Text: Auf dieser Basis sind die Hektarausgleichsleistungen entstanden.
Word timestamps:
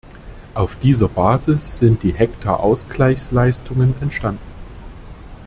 Auf 0.55 0.77
dieser 0.77 1.07
Basis 1.09 1.77
sind 1.77 2.01
die 2.01 2.11
Hektarausgleichsleistungen 2.11 3.93
entstanden. 4.01 4.41